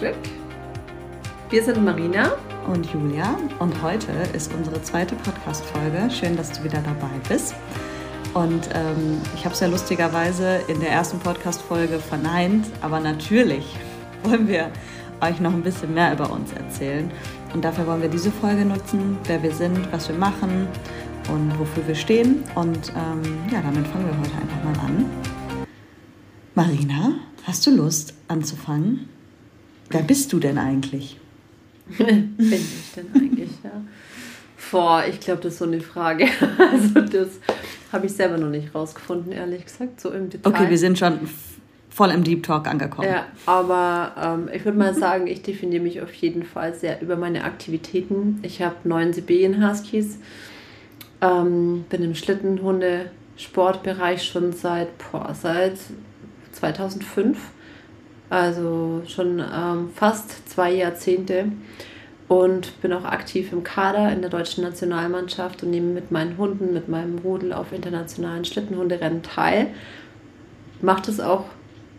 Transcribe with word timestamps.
Glück. 0.00 0.16
Wir 1.50 1.62
sind 1.62 1.84
Marina 1.84 2.32
und 2.66 2.90
Julia 2.90 3.36
und 3.58 3.82
heute 3.82 4.10
ist 4.34 4.50
unsere 4.54 4.82
zweite 4.82 5.14
Podcast-Folge. 5.14 6.10
Schön, 6.10 6.38
dass 6.38 6.50
du 6.52 6.64
wieder 6.64 6.80
dabei 6.80 7.10
bist. 7.28 7.54
Und 8.32 8.70
ähm, 8.72 9.20
ich 9.34 9.44
habe 9.44 9.52
es 9.52 9.60
ja 9.60 9.66
lustigerweise 9.66 10.62
in 10.68 10.80
der 10.80 10.90
ersten 10.90 11.18
Podcast-Folge 11.18 11.98
verneint, 11.98 12.66
aber 12.80 12.98
natürlich 12.98 13.76
wollen 14.22 14.48
wir 14.48 14.70
euch 15.20 15.38
noch 15.38 15.52
ein 15.52 15.62
bisschen 15.62 15.92
mehr 15.92 16.14
über 16.14 16.30
uns 16.30 16.50
erzählen. 16.54 17.10
Und 17.52 17.62
dafür 17.62 17.86
wollen 17.86 18.00
wir 18.00 18.08
diese 18.08 18.30
Folge 18.30 18.64
nutzen, 18.64 19.18
wer 19.24 19.42
wir 19.42 19.52
sind, 19.52 19.92
was 19.92 20.08
wir 20.08 20.16
machen 20.16 20.66
und 21.30 21.58
wofür 21.58 21.86
wir 21.86 21.94
stehen. 21.94 22.42
Und 22.54 22.90
ähm, 22.96 23.20
ja, 23.52 23.60
damit 23.60 23.86
fangen 23.86 24.06
wir 24.06 24.18
heute 24.18 24.34
einfach 24.40 24.64
mal 24.64 24.86
an. 24.86 25.10
Marina, 26.54 27.16
hast 27.46 27.66
du 27.66 27.76
Lust 27.76 28.14
anzufangen? 28.28 29.09
Wer 29.90 30.02
bist 30.02 30.32
du 30.32 30.38
denn 30.38 30.58
eigentlich? 30.58 31.18
Bin 31.98 32.34
ich 32.38 32.92
denn 32.96 33.08
eigentlich, 33.14 33.50
ja? 33.64 33.72
Boah, 34.70 35.02
ich 35.08 35.18
glaube, 35.18 35.42
das 35.42 35.54
ist 35.54 35.58
so 35.58 35.64
eine 35.64 35.80
Frage. 35.80 36.28
Also 36.58 37.00
das 37.00 37.40
habe 37.92 38.06
ich 38.06 38.12
selber 38.12 38.38
noch 38.38 38.50
nicht 38.50 38.72
rausgefunden, 38.74 39.32
ehrlich 39.32 39.64
gesagt, 39.64 40.00
so 40.00 40.10
im 40.10 40.30
Detail. 40.30 40.48
Okay, 40.48 40.70
wir 40.70 40.78
sind 40.78 40.96
schon 40.98 41.28
voll 41.88 42.10
im 42.10 42.22
Deep 42.22 42.44
Talk 42.44 42.68
angekommen. 42.68 43.08
Ja, 43.08 43.26
aber 43.46 44.14
ähm, 44.16 44.48
ich 44.54 44.64
würde 44.64 44.78
mal 44.78 44.94
sagen, 44.94 45.26
ich 45.26 45.42
definiere 45.42 45.82
mich 45.82 46.00
auf 46.00 46.14
jeden 46.14 46.44
Fall 46.44 46.72
sehr 46.74 47.02
über 47.02 47.16
meine 47.16 47.42
Aktivitäten. 47.42 48.38
Ich 48.42 48.62
habe 48.62 48.76
neun 48.84 49.12
Sibirien 49.12 49.68
Huskies, 49.68 50.20
ähm, 51.20 51.84
bin 51.90 52.04
im 52.04 52.14
Schlittenhunde-Sportbereich 52.14 54.22
schon 54.22 54.52
seit, 54.52 54.90
boah, 55.10 55.34
seit 55.34 55.78
2005, 56.52 57.38
also 58.30 59.02
schon 59.06 59.40
ähm, 59.40 59.90
fast 59.94 60.48
zwei 60.48 60.72
Jahrzehnte 60.72 61.46
und 62.28 62.80
bin 62.80 62.92
auch 62.92 63.04
aktiv 63.04 63.52
im 63.52 63.64
Kader 63.64 64.12
in 64.12 64.20
der 64.20 64.30
deutschen 64.30 64.62
Nationalmannschaft 64.62 65.64
und 65.64 65.70
nehme 65.70 65.92
mit 65.92 66.12
meinen 66.12 66.38
Hunden, 66.38 66.72
mit 66.72 66.88
meinem 66.88 67.18
Rudel 67.18 67.52
auf 67.52 67.72
internationalen 67.72 68.44
Schlittenhunderennen 68.44 69.24
teil. 69.24 69.66
Mache 70.80 71.02
das 71.06 71.18
auch 71.18 71.46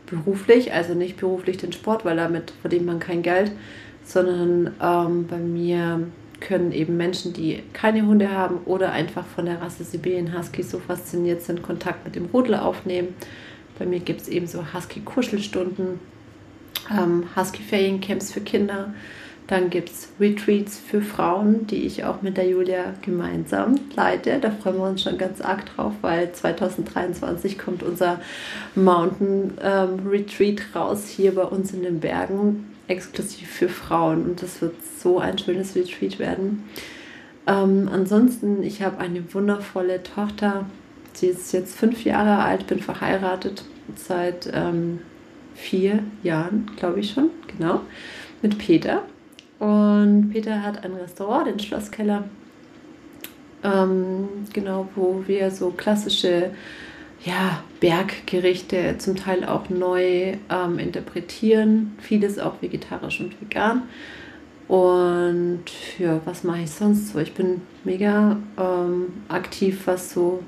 beruflich, 0.05 0.73
also 0.73 0.93
nicht 0.93 1.17
beruflich 1.17 1.57
den 1.57 1.73
Sport, 1.73 2.05
weil 2.05 2.15
damit 2.15 2.53
verdient 2.61 2.85
man 2.85 2.99
kein 2.99 3.23
Geld, 3.23 3.51
sondern 4.05 4.73
ähm, 4.81 5.27
bei 5.27 5.37
mir 5.37 6.07
können 6.39 6.71
eben 6.71 6.95
Menschen, 6.95 7.33
die 7.33 7.61
keine 7.73 8.05
Hunde 8.05 8.31
haben 8.31 8.59
oder 8.65 8.93
einfach 8.93 9.25
von 9.25 9.45
der 9.45 9.61
Rasse 9.61 9.83
Sibirien 9.83 10.37
Husky 10.37 10.63
so 10.63 10.79
fasziniert 10.79 11.41
sind, 11.41 11.61
Kontakt 11.61 12.05
mit 12.05 12.15
dem 12.15 12.25
Rudel 12.25 12.55
aufnehmen. 12.55 13.09
Bei 13.77 13.85
mir 13.85 13.99
gibt 13.99 14.21
es 14.21 14.27
eben 14.29 14.47
so 14.47 14.73
Husky-Kuschelstunden, 14.73 15.99
ähm, 16.91 17.25
Husky-Feriencamps 17.35 18.31
für 18.31 18.41
Kinder. 18.41 18.93
Dann 19.47 19.69
gibt 19.69 19.89
es 19.89 20.07
Retreats 20.17 20.79
für 20.79 21.01
Frauen, 21.01 21.67
die 21.67 21.85
ich 21.85 22.05
auch 22.05 22.21
mit 22.21 22.37
der 22.37 22.47
Julia 22.47 22.93
gemeinsam 23.01 23.75
leite. 23.95 24.39
Da 24.39 24.49
freuen 24.49 24.77
wir 24.77 24.89
uns 24.89 25.03
schon 25.03 25.17
ganz 25.17 25.41
arg 25.41 25.65
drauf, 25.75 25.91
weil 25.99 26.31
2023 26.31 27.59
kommt 27.59 27.83
unser 27.83 28.21
Mountain 28.75 29.55
ähm, 29.61 30.07
Retreat 30.07 30.61
raus 30.73 31.07
hier 31.07 31.35
bei 31.35 31.43
uns 31.43 31.73
in 31.73 31.83
den 31.83 31.99
Bergen, 31.99 32.71
exklusiv 32.87 33.49
für 33.49 33.67
Frauen. 33.67 34.23
Und 34.23 34.41
das 34.41 34.61
wird 34.61 34.75
so 34.99 35.19
ein 35.19 35.37
schönes 35.37 35.75
Retreat 35.75 36.17
werden. 36.17 36.63
Ähm, 37.45 37.89
ansonsten, 37.91 38.63
ich 38.63 38.81
habe 38.81 38.99
eine 38.99 39.33
wundervolle 39.33 40.01
Tochter. 40.01 40.65
Sie 41.11 41.27
ist 41.27 41.51
jetzt 41.51 41.75
fünf 41.75 42.05
Jahre 42.05 42.41
alt, 42.41 42.67
bin 42.67 42.79
verheiratet 42.79 43.65
seit 43.97 44.49
ähm, 44.53 44.99
vier 45.61 46.03
Jahren, 46.23 46.69
glaube 46.75 46.99
ich 46.99 47.11
schon, 47.11 47.29
genau, 47.47 47.81
mit 48.41 48.57
Peter. 48.57 49.03
Und 49.59 50.31
Peter 50.31 50.63
hat 50.63 50.83
ein 50.83 50.93
Restaurant, 50.93 51.47
den 51.47 51.59
Schlosskeller, 51.59 52.25
ähm, 53.63 54.27
genau, 54.53 54.89
wo 54.95 55.23
wir 55.27 55.51
so 55.51 55.69
klassische 55.69 56.51
ja, 57.23 57.63
Berggerichte 57.79 58.95
zum 58.97 59.15
Teil 59.15 59.45
auch 59.45 59.69
neu 59.69 60.33
ähm, 60.49 60.79
interpretieren. 60.79 61.95
Vieles 61.99 62.39
auch 62.39 62.61
vegetarisch 62.61 63.19
und 63.19 63.39
vegan. 63.39 63.83
Und 64.67 65.65
ja, 65.99 66.19
was 66.25 66.43
mache 66.43 66.61
ich 66.61 66.71
sonst 66.71 67.09
so? 67.09 67.19
Ich 67.19 67.33
bin 67.33 67.61
mega 67.83 68.37
ähm, 68.57 69.07
aktiv, 69.27 69.81
was 69.85 70.11
so 70.11 70.41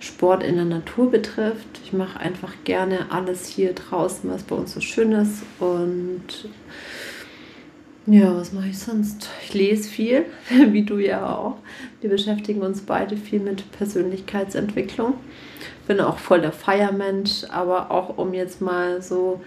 Sport 0.00 0.42
in 0.42 0.56
der 0.56 0.64
Natur 0.64 1.10
betrifft. 1.10 1.80
Ich 1.84 1.92
mache 1.92 2.20
einfach 2.20 2.52
gerne 2.64 3.10
alles 3.10 3.46
hier 3.46 3.72
draußen, 3.72 4.30
was 4.30 4.42
bei 4.44 4.56
uns 4.56 4.74
so 4.74 4.80
schön 4.80 5.12
ist. 5.12 5.42
Und 5.58 6.48
ja, 8.06 8.34
was 8.34 8.52
mache 8.52 8.68
ich 8.68 8.78
sonst? 8.78 9.28
Ich 9.44 9.54
lese 9.54 9.88
viel, 9.88 10.24
wie 10.70 10.82
du 10.82 10.98
ja 10.98 11.36
auch. 11.36 11.56
Wir 12.00 12.10
beschäftigen 12.10 12.62
uns 12.62 12.80
beide 12.80 13.16
viel 13.16 13.40
mit 13.40 13.70
Persönlichkeitsentwicklung. 13.72 15.14
Bin 15.86 16.00
auch 16.00 16.18
voll 16.18 16.40
der 16.40 16.52
Feiermensch, 16.52 17.44
aber 17.50 17.90
auch 17.90 18.16
um 18.16 18.34
jetzt 18.34 18.60
mal 18.60 19.02
so 19.02 19.40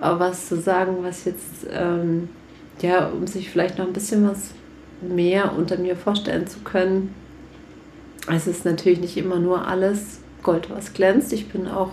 äh, 0.00 0.18
was 0.18 0.48
zu 0.48 0.60
sagen, 0.60 0.98
was 1.02 1.24
jetzt, 1.24 1.66
ähm, 1.70 2.30
ja, 2.80 3.08
um 3.08 3.26
sich 3.26 3.50
vielleicht 3.50 3.78
noch 3.78 3.86
ein 3.86 3.92
bisschen 3.92 4.28
was 4.28 4.52
mehr 5.02 5.54
unter 5.56 5.76
mir 5.78 5.96
vorstellen 5.96 6.46
zu 6.46 6.60
können. 6.60 7.14
Es 8.32 8.46
ist 8.46 8.64
natürlich 8.64 9.00
nicht 9.00 9.16
immer 9.16 9.38
nur 9.38 9.66
alles 9.66 10.20
Gold, 10.42 10.70
was 10.70 10.92
glänzt. 10.92 11.32
Ich 11.32 11.48
bin 11.48 11.68
auch 11.68 11.92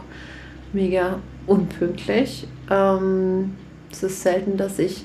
mega 0.74 1.20
unpünktlich. 1.46 2.48
Ähm, 2.70 3.56
es 3.92 4.04
ist 4.04 4.22
selten, 4.22 4.58
dass 4.58 4.80
ich 4.80 5.04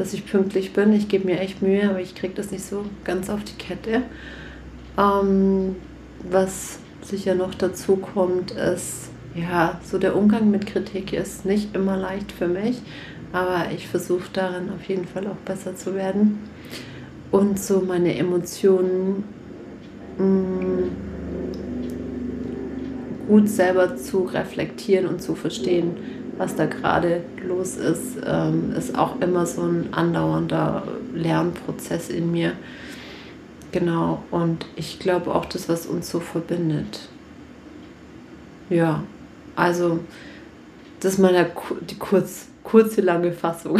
dass 0.00 0.14
ich 0.14 0.24
pünktlich 0.24 0.72
bin. 0.72 0.94
Ich 0.94 1.08
gebe 1.08 1.26
mir 1.26 1.40
echt 1.40 1.60
Mühe, 1.60 1.88
aber 1.90 2.00
ich 2.00 2.14
kriege 2.14 2.32
das 2.32 2.50
nicht 2.50 2.64
so 2.64 2.86
ganz 3.04 3.28
auf 3.28 3.44
die 3.44 3.52
Kette. 3.52 4.00
Ähm, 4.96 5.76
was 6.22 6.78
sicher 7.02 7.34
noch 7.34 7.54
dazu 7.54 7.96
kommt, 7.96 8.52
ist, 8.52 9.10
ja, 9.34 9.78
so 9.84 9.98
der 9.98 10.16
Umgang 10.16 10.50
mit 10.50 10.66
Kritik 10.66 11.12
ist 11.12 11.44
nicht 11.44 11.74
immer 11.74 11.98
leicht 11.98 12.32
für 12.32 12.48
mich, 12.48 12.80
aber 13.34 13.66
ich 13.74 13.88
versuche 13.88 14.30
darin 14.32 14.70
auf 14.70 14.84
jeden 14.84 15.06
Fall 15.06 15.26
auch 15.26 15.36
besser 15.44 15.76
zu 15.76 15.94
werden. 15.94 16.38
Und 17.30 17.60
so 17.60 17.82
meine 17.82 18.16
Emotionen 18.16 19.24
gut 23.28 23.48
selber 23.48 23.96
zu 23.96 24.24
reflektieren 24.24 25.06
und 25.06 25.22
zu 25.22 25.34
verstehen 25.34 25.96
was 26.40 26.56
da 26.56 26.64
gerade 26.64 27.22
los 27.46 27.76
ist, 27.76 28.16
ähm, 28.24 28.72
ist 28.74 28.96
auch 28.96 29.20
immer 29.20 29.44
so 29.44 29.60
ein 29.60 29.92
andauernder 29.92 30.84
Lernprozess 31.14 32.08
in 32.08 32.32
mir. 32.32 32.54
Genau, 33.72 34.24
und 34.30 34.64
ich 34.74 34.98
glaube 34.98 35.34
auch 35.34 35.44
das, 35.44 35.68
was 35.68 35.84
uns 35.84 36.10
so 36.10 36.18
verbindet. 36.18 37.10
Ja, 38.70 39.02
also 39.54 40.00
das 41.00 41.12
ist 41.12 41.18
mal 41.18 41.52
die 41.90 41.98
kurz, 41.98 42.48
kurze, 42.64 43.02
lange 43.02 43.32
Fassung. 43.32 43.78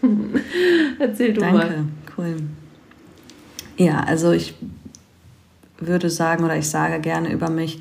Erzähl 1.00 1.32
du 1.32 1.40
Danke, 1.40 1.56
mal. 1.56 1.84
cool. 2.16 2.36
Ja, 3.76 4.04
also 4.06 4.30
ich 4.30 4.54
würde 5.80 6.10
sagen 6.10 6.44
oder 6.44 6.56
ich 6.56 6.68
sage 6.68 7.00
gerne 7.00 7.32
über 7.32 7.50
mich, 7.50 7.80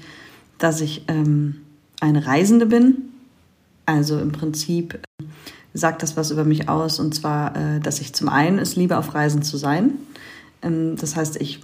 dass 0.58 0.82
ich 0.82 1.06
ähm, 1.08 1.62
eine 2.00 2.26
Reisende 2.26 2.66
bin 2.66 3.10
also 3.90 4.20
im 4.20 4.32
Prinzip 4.32 4.94
äh, 4.94 5.24
sagt 5.74 6.04
das 6.04 6.16
was 6.16 6.30
über 6.30 6.44
mich 6.44 6.70
aus 6.70 7.00
und 7.00 7.16
zwar, 7.16 7.56
äh, 7.56 7.80
dass 7.80 8.00
ich 8.02 8.14
zum 8.14 8.30
einen 8.30 8.60
es 8.60 8.76
liebe, 8.76 9.00
auf 9.00 9.16
Reisen 9.16 9.42
zu 9.42 9.58
sein. 9.58 9.94
Ähm, 10.62 10.96
das 10.96 11.16
heißt, 11.16 11.42
ich 11.42 11.62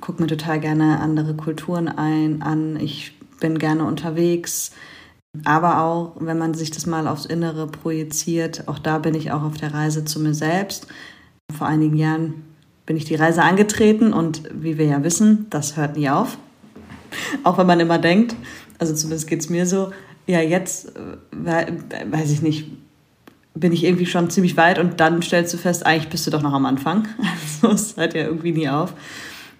gucke 0.00 0.20
mir 0.20 0.26
total 0.26 0.58
gerne 0.58 0.98
andere 0.98 1.34
Kulturen 1.34 1.86
ein, 1.86 2.42
an. 2.42 2.80
Ich 2.80 3.16
bin 3.38 3.60
gerne 3.60 3.84
unterwegs. 3.84 4.72
Aber 5.44 5.80
auch, 5.80 6.16
wenn 6.18 6.38
man 6.38 6.54
sich 6.54 6.72
das 6.72 6.86
mal 6.86 7.06
aufs 7.06 7.26
Innere 7.26 7.68
projiziert, 7.68 8.66
auch 8.66 8.80
da 8.80 8.98
bin 8.98 9.14
ich 9.14 9.30
auch 9.30 9.44
auf 9.44 9.56
der 9.56 9.72
Reise 9.72 10.04
zu 10.04 10.18
mir 10.18 10.34
selbst. 10.34 10.88
Vor 11.56 11.68
einigen 11.68 11.96
Jahren 11.96 12.42
bin 12.88 12.96
ich 12.96 13.04
die 13.04 13.16
Reise 13.16 13.42
angetreten 13.42 14.14
und 14.14 14.44
wie 14.50 14.78
wir 14.78 14.86
ja 14.86 15.04
wissen, 15.04 15.46
das 15.50 15.76
hört 15.76 15.98
nie 15.98 16.08
auf. 16.08 16.38
Auch 17.44 17.58
wenn 17.58 17.66
man 17.66 17.80
immer 17.80 17.98
denkt, 17.98 18.34
also 18.78 18.94
zumindest 18.94 19.28
geht 19.28 19.40
es 19.40 19.50
mir 19.50 19.66
so, 19.66 19.92
ja, 20.26 20.40
jetzt, 20.40 20.96
äh, 20.96 21.66
weiß 22.10 22.30
ich 22.30 22.40
nicht, 22.40 22.70
bin 23.52 23.72
ich 23.74 23.84
irgendwie 23.84 24.06
schon 24.06 24.30
ziemlich 24.30 24.56
weit 24.56 24.78
und 24.78 25.00
dann 25.00 25.20
stellst 25.20 25.52
du 25.52 25.58
fest, 25.58 25.84
eigentlich 25.84 26.08
bist 26.08 26.26
du 26.26 26.30
doch 26.30 26.40
noch 26.40 26.54
am 26.54 26.64
Anfang. 26.64 27.06
Also 27.62 27.74
es 27.74 27.96
hört 27.98 28.14
ja 28.14 28.22
irgendwie 28.22 28.52
nie 28.52 28.70
auf. 28.70 28.94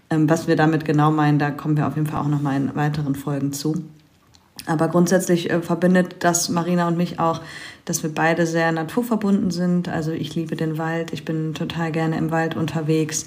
Ähm, 0.08 0.30
was 0.30 0.48
wir 0.48 0.56
damit 0.56 0.86
genau 0.86 1.10
meinen, 1.10 1.38
da 1.38 1.50
kommen 1.50 1.76
wir 1.76 1.86
auf 1.86 1.96
jeden 1.96 2.06
Fall 2.06 2.22
auch 2.22 2.28
noch 2.28 2.40
mal 2.40 2.56
in 2.56 2.74
weiteren 2.76 3.14
Folgen 3.14 3.52
zu. 3.52 3.84
Aber 4.66 4.88
grundsätzlich 4.88 5.50
äh, 5.50 5.62
verbindet 5.62 6.16
das 6.20 6.48
Marina 6.48 6.88
und 6.88 6.96
mich 6.96 7.18
auch, 7.18 7.40
dass 7.84 8.02
wir 8.02 8.12
beide 8.12 8.46
sehr 8.46 8.70
naturverbunden 8.72 9.50
sind. 9.50 9.88
Also 9.88 10.12
ich 10.12 10.34
liebe 10.34 10.56
den 10.56 10.78
Wald, 10.78 11.12
ich 11.12 11.24
bin 11.24 11.54
total 11.54 11.92
gerne 11.92 12.18
im 12.18 12.30
Wald 12.30 12.56
unterwegs. 12.56 13.26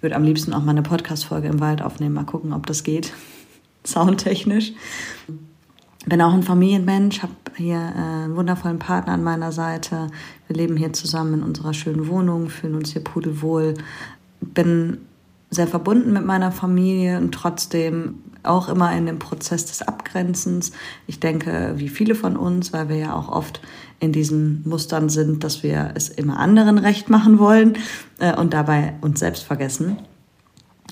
Würde 0.00 0.16
am 0.16 0.24
liebsten 0.24 0.52
auch 0.52 0.62
mal 0.62 0.72
eine 0.72 0.82
Podcast-Folge 0.82 1.48
im 1.48 1.60
Wald 1.60 1.82
aufnehmen, 1.82 2.14
mal 2.14 2.24
gucken, 2.24 2.52
ob 2.52 2.66
das 2.66 2.82
geht, 2.82 3.12
soundtechnisch. 3.84 4.72
bin 6.06 6.22
auch 6.22 6.32
ein 6.32 6.42
Familienmensch, 6.42 7.22
habe 7.22 7.34
hier 7.56 7.76
äh, 7.76 8.24
einen 8.24 8.36
wundervollen 8.36 8.78
Partner 8.78 9.12
an 9.12 9.22
meiner 9.22 9.52
Seite. 9.52 10.08
Wir 10.46 10.56
leben 10.56 10.76
hier 10.76 10.92
zusammen 10.92 11.34
in 11.34 11.42
unserer 11.42 11.74
schönen 11.74 12.08
Wohnung, 12.08 12.48
fühlen 12.48 12.74
uns 12.74 12.92
hier 12.92 13.04
pudelwohl. 13.04 13.74
Bin 14.40 14.98
sehr 15.50 15.66
verbunden 15.66 16.12
mit 16.12 16.24
meiner 16.24 16.52
Familie 16.52 17.18
und 17.18 17.32
trotzdem 17.32 18.14
auch 18.42 18.68
immer 18.68 18.96
in 18.96 19.06
dem 19.06 19.18
Prozess 19.18 19.66
des 19.66 19.82
Abgrenzens. 19.82 20.72
Ich 21.06 21.20
denke, 21.20 21.74
wie 21.76 21.88
viele 21.88 22.14
von 22.14 22.36
uns, 22.36 22.72
weil 22.72 22.88
wir 22.88 22.96
ja 22.96 23.14
auch 23.14 23.28
oft 23.28 23.60
in 23.98 24.12
diesen 24.12 24.66
Mustern 24.66 25.08
sind, 25.08 25.44
dass 25.44 25.62
wir 25.62 25.92
es 25.94 26.08
immer 26.08 26.38
anderen 26.38 26.78
recht 26.78 27.10
machen 27.10 27.38
wollen 27.38 27.76
äh, 28.18 28.34
und 28.34 28.54
dabei 28.54 28.94
uns 29.02 29.20
selbst 29.20 29.44
vergessen. 29.44 29.98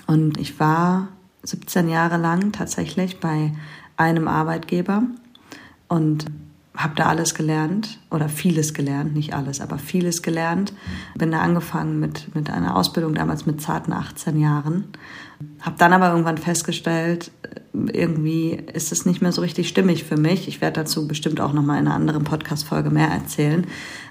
Und 0.07 0.39
ich 0.39 0.61
war 0.61 1.09
17 1.43 1.89
Jahre 1.89 2.19
lang 2.19 2.53
tatsächlich 2.53 3.21
bei 3.21 3.53
einem 3.97 4.29
Arbeitgeber 4.29 5.03
und 5.89 6.27
habe 6.79 6.95
da 6.95 7.07
alles 7.07 7.35
gelernt 7.35 7.99
oder 8.09 8.29
vieles 8.29 8.73
gelernt, 8.73 9.13
nicht 9.13 9.35
alles, 9.35 9.61
aber 9.61 9.79
vieles 9.79 10.23
gelernt. 10.23 10.73
Bin 11.17 11.33
da 11.33 11.41
angefangen 11.41 11.99
mit, 11.99 12.33
mit 12.37 12.51
einer 12.51 12.77
Ausbildung 12.77 13.15
damals 13.15 13.47
mit 13.47 13.61
zarten 13.61 13.93
18 13.93 14.39
Jahren. 14.39 14.85
Habe 15.61 15.75
dann 15.77 15.93
aber 15.93 16.11
irgendwann 16.11 16.39
festgestellt, 16.39 17.33
irgendwie 17.73 18.59
ist 18.73 18.93
es 18.93 19.07
nicht 19.07 19.23
mehr 19.23 19.33
so 19.33 19.41
richtig 19.41 19.69
stimmig 19.69 20.05
für 20.05 20.17
mich. 20.17 20.49
Ich 20.49 20.61
werde 20.61 20.81
dazu 20.81 21.07
bestimmt 21.07 21.41
auch 21.41 21.53
nochmal 21.53 21.79
in 21.79 21.87
einer 21.87 21.95
anderen 21.95 22.25
Podcast-Folge 22.25 22.91
mehr 22.91 23.09
erzählen. 23.09 23.67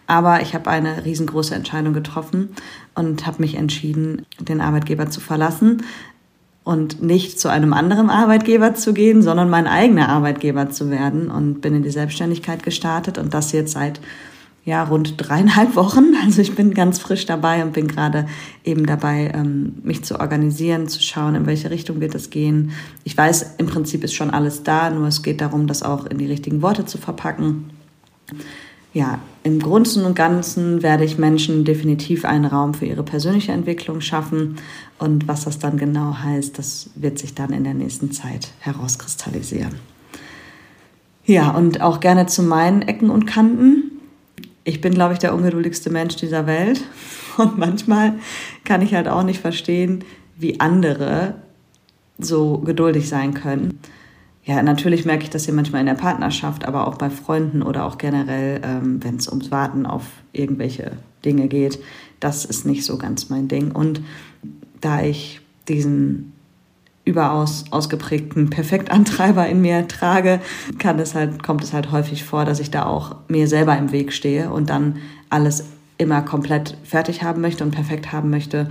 Aber 0.06 0.42
ich 0.42 0.54
habe 0.54 0.70
eine 0.70 1.06
riesengroße 1.06 1.54
Entscheidung 1.54 1.94
getroffen 1.94 2.50
und 2.96 3.26
habe 3.26 3.42
mich 3.42 3.56
entschieden, 3.56 4.26
den 4.40 4.62
Arbeitgeber 4.62 5.10
zu 5.10 5.20
verlassen 5.20 5.84
und 6.64 7.02
nicht 7.02 7.40
zu 7.40 7.50
einem 7.50 7.74
anderen 7.74 8.10
Arbeitgeber 8.10 8.76
zu 8.76 8.94
gehen, 8.94 9.22
sondern 9.22 9.50
mein 9.50 9.68
eigener 9.68 10.10
Arbeitgeber 10.10 10.70
zu 10.70 10.90
werden 10.90 11.30
und 11.32 11.62
bin 11.62 11.76
in 11.76 11.84
die 11.84 11.90
Selbstständigkeit 11.90 12.64
gestartet 12.64 13.18
und 13.18 13.34
das 13.34 13.52
jetzt 13.52 13.74
seit 13.74 14.00
ja, 14.68 14.84
rund 14.84 15.16
dreieinhalb 15.18 15.76
Wochen. 15.76 16.14
Also 16.24 16.42
ich 16.42 16.54
bin 16.54 16.76
ganz 16.76 17.00
frisch 17.00 17.26
dabei 17.26 17.64
und 17.64 17.74
bin 17.74 17.88
gerade 17.88 18.28
eben 18.64 18.86
dabei, 18.86 19.32
ähm, 19.34 19.78
mich 19.82 20.04
zu 20.04 20.20
organisieren, 20.20 20.88
zu 20.88 21.02
schauen, 21.02 21.34
in 21.34 21.46
welche 21.46 21.72
Richtung 21.72 22.02
wird 22.02 22.14
es 22.14 22.30
gehen. 22.30 22.72
Ich 23.04 23.18
weiß, 23.18 23.56
im 23.58 23.66
Prinzip 23.66 24.04
ist 24.04 24.14
schon 24.14 24.30
alles 24.30 24.64
da, 24.64 24.90
nur 24.90 25.08
es 25.08 25.24
geht 25.24 25.42
darum, 25.42 25.68
das 25.68 25.82
auch 25.82 26.06
in 26.06 26.20
die 26.20 26.28
richtigen 26.28 26.62
Worte 26.62 26.86
zu 26.86 26.98
verpacken 26.98 27.72
ja, 28.98 29.20
im 29.44 29.60
Grunde 29.60 30.04
und 30.04 30.16
Ganzen 30.16 30.82
werde 30.82 31.04
ich 31.04 31.20
Menschen 31.20 31.66
definitiv 31.66 32.26
einen 32.26 32.46
Raum 32.46 32.74
für 32.74 32.86
ihre 32.86 33.04
persönliche 33.04 33.52
Entwicklung 33.52 34.02
schaffen. 34.02 34.56
Und 34.98 35.28
was 35.28 35.44
das 35.44 35.60
dann 35.60 35.78
genau 35.78 36.18
heißt, 36.18 36.58
das 36.58 36.90
wird 36.96 37.20
sich 37.20 37.36
dann 37.36 37.54
in 37.54 37.64
der 37.64 37.76
nächsten 37.76 38.12
Zeit 38.12 38.50
herauskristallisieren. 38.60 39.76
Ja, 41.26 41.52
und 41.52 41.82
auch 41.82 42.00
gerne 42.00 42.26
zu 42.26 42.42
meinen 42.42 42.82
Ecken 42.82 43.12
und 43.12 43.28
Kanten. 43.28 43.97
Ich 44.68 44.82
bin, 44.82 44.94
glaube 44.94 45.14
ich, 45.14 45.20
der 45.20 45.34
ungeduldigste 45.34 45.90
Mensch 45.90 46.16
dieser 46.18 46.46
Welt. 46.46 46.84
Und 47.38 47.58
manchmal 47.58 48.14
kann 48.64 48.82
ich 48.82 48.94
halt 48.94 49.08
auch 49.08 49.24
nicht 49.24 49.40
verstehen, 49.40 50.04
wie 50.38 50.60
andere 50.60 51.36
so 52.20 52.60
geduldig 52.60 53.08
sein 53.08 53.34
können 53.34 53.80
ja, 54.48 54.64
natürlich 54.64 55.04
merke 55.04 55.24
ich 55.24 55.30
das 55.30 55.44
hier 55.44 55.54
manchmal 55.54 55.82
in 55.82 55.88
der 55.88 55.96
Partnerschaft, 55.96 56.64
aber 56.64 56.88
auch 56.88 56.96
bei 56.96 57.10
Freunden 57.10 57.62
oder 57.62 57.86
auch 57.86 57.98
generell, 57.98 58.62
ähm, 58.64 59.04
wenn 59.04 59.18
es 59.18 59.28
ums 59.28 59.52
Warten 59.52 59.86
auf 59.86 60.06
irgendwelche 60.32 60.94
Dinge 61.26 61.50
geht. 61.50 61.80
Das 62.22 62.46
ist 62.46 62.66
nicht 62.66 62.86
so 62.86 62.98
ganz 62.98 63.30
mein 63.30 63.50
Ding. 63.50 63.74
Und 63.74 64.00
da 64.80 65.02
ich 65.02 65.42
diesen 65.68 66.32
überaus 67.08 67.66
ausgeprägten 67.72 68.50
Perfektantreiber 68.50 69.48
in 69.48 69.62
mir 69.62 69.88
trage, 69.88 70.42
kann 70.78 71.00
es 71.00 71.16
halt, 71.16 71.42
kommt 71.42 71.64
es 71.64 71.74
halt 71.74 71.92
häufig 71.92 72.24
vor, 72.24 72.46
dass 72.46 72.60
ich 72.60 72.70
da 72.70 72.86
auch 72.86 73.16
mir 73.28 73.48
selber 73.48 73.78
im 73.78 73.92
Weg 73.92 74.14
stehe 74.14 74.52
und 74.52 74.70
dann 74.70 74.98
alles 75.30 75.66
immer 75.98 76.22
komplett 76.22 76.78
fertig 76.84 77.24
haben 77.24 77.42
möchte 77.42 77.64
und 77.64 77.72
perfekt 77.72 78.12
haben 78.12 78.30
möchte 78.30 78.70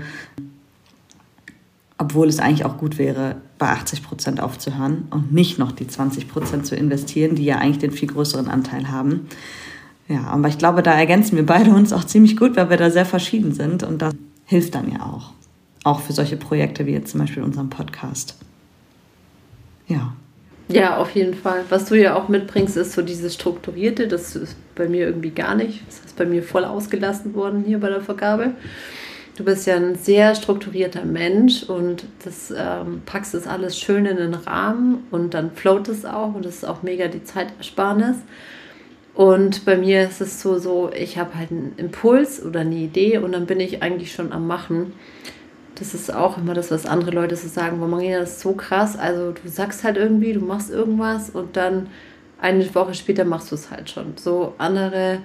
obwohl 1.98 2.28
es 2.28 2.40
eigentlich 2.40 2.64
auch 2.64 2.76
gut 2.76 2.98
wäre, 2.98 3.36
bei 3.58 3.68
80 3.68 4.02
Prozent 4.02 4.40
aufzuhören 4.40 5.08
und 5.10 5.32
nicht 5.32 5.58
noch 5.58 5.72
die 5.72 5.86
20 5.86 6.28
Prozent 6.28 6.66
zu 6.66 6.76
investieren, 6.76 7.36
die 7.36 7.44
ja 7.44 7.58
eigentlich 7.58 7.78
den 7.78 7.92
viel 7.92 8.08
größeren 8.08 8.48
Anteil 8.48 8.90
haben. 8.90 9.28
Ja, 10.08 10.24
aber 10.24 10.48
ich 10.48 10.58
glaube, 10.58 10.82
da 10.82 10.92
ergänzen 10.92 11.36
wir 11.36 11.46
beide 11.46 11.70
uns 11.70 11.92
auch 11.92 12.04
ziemlich 12.04 12.36
gut, 12.36 12.54
weil 12.56 12.70
wir 12.70 12.76
da 12.76 12.90
sehr 12.90 13.06
verschieden 13.06 13.54
sind 13.54 13.82
und 13.82 14.02
das 14.02 14.14
hilft 14.44 14.74
dann 14.74 14.92
ja 14.92 15.00
auch. 15.00 15.32
Auch 15.86 16.00
für 16.00 16.12
solche 16.12 16.36
Projekte 16.36 16.84
wie 16.84 16.94
jetzt 16.94 17.12
zum 17.12 17.20
Beispiel 17.20 17.44
unserem 17.44 17.70
Podcast. 17.70 18.34
Ja. 19.86 20.14
Ja, 20.66 20.96
auf 20.96 21.12
jeden 21.12 21.34
Fall. 21.34 21.62
Was 21.68 21.84
du 21.84 21.94
ja 21.94 22.16
auch 22.16 22.26
mitbringst, 22.26 22.76
ist 22.76 22.94
so 22.94 23.02
dieses 23.02 23.34
Strukturierte. 23.34 24.08
Das 24.08 24.34
ist 24.34 24.56
bei 24.74 24.88
mir 24.88 25.06
irgendwie 25.06 25.30
gar 25.30 25.54
nicht. 25.54 25.86
Das 25.86 26.00
ist 26.00 26.16
bei 26.16 26.26
mir 26.26 26.42
voll 26.42 26.64
ausgelassen 26.64 27.34
worden 27.34 27.62
hier 27.64 27.78
bei 27.78 27.88
der 27.88 28.00
Vergabe. 28.00 28.54
Du 29.36 29.44
bist 29.44 29.64
ja 29.68 29.76
ein 29.76 29.94
sehr 29.94 30.34
strukturierter 30.34 31.04
Mensch 31.04 31.62
und 31.62 32.06
das 32.24 32.50
ähm, 32.50 33.02
packst 33.06 33.36
es 33.36 33.46
alles 33.46 33.78
schön 33.78 34.06
in 34.06 34.16
den 34.16 34.34
Rahmen 34.34 35.04
und 35.12 35.34
dann 35.34 35.52
float 35.52 35.86
es 35.86 36.04
auch 36.04 36.34
und 36.34 36.44
das 36.44 36.56
ist 36.56 36.64
auch 36.64 36.82
mega 36.82 37.06
die 37.06 37.22
Zeitersparnis. 37.22 38.16
Und 39.14 39.64
bei 39.64 39.76
mir 39.76 40.02
ist 40.02 40.20
es 40.20 40.42
so, 40.42 40.58
so 40.58 40.90
ich 40.92 41.16
habe 41.16 41.36
halt 41.36 41.52
einen 41.52 41.74
Impuls 41.76 42.44
oder 42.44 42.60
eine 42.60 42.74
Idee 42.74 43.18
und 43.18 43.30
dann 43.30 43.46
bin 43.46 43.60
ich 43.60 43.84
eigentlich 43.84 44.10
schon 44.10 44.32
am 44.32 44.48
Machen. 44.48 44.92
Das 45.76 45.94
ist 45.94 46.12
auch 46.12 46.38
immer 46.38 46.54
das, 46.54 46.70
was 46.70 46.86
andere 46.86 47.10
Leute 47.10 47.36
so 47.36 47.48
sagen. 47.48 47.78
Maria, 47.78 48.20
das 48.20 48.32
ist 48.32 48.40
so 48.40 48.52
krass. 48.52 48.96
Also 48.98 49.32
du 49.32 49.48
sagst 49.48 49.84
halt 49.84 49.96
irgendwie, 49.96 50.32
du 50.32 50.40
machst 50.40 50.70
irgendwas 50.70 51.30
und 51.30 51.56
dann 51.56 51.88
eine 52.40 52.74
Woche 52.74 52.94
später 52.94 53.24
machst 53.24 53.50
du 53.50 53.54
es 53.54 53.70
halt 53.70 53.90
schon. 53.90 54.16
So 54.16 54.54
andere 54.58 55.20